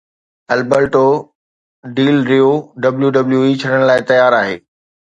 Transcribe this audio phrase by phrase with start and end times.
[0.53, 1.05] Alberto
[1.95, 2.49] Del Rio
[2.89, 4.55] WWE ڇڏڻ لاء تيار آهي